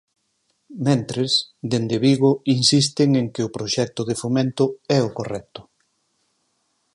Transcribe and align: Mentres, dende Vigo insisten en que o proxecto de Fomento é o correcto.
Mentres, 0.85 1.31
dende 1.71 1.97
Vigo 2.05 2.31
insisten 2.57 3.09
en 3.21 3.27
que 3.33 3.41
o 3.47 3.53
proxecto 3.57 4.01
de 4.09 4.15
Fomento 4.21 4.65
é 4.97 4.99
o 5.07 5.13
correcto. 5.17 5.61